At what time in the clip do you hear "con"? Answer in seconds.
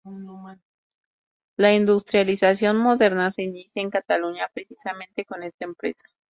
5.25-5.43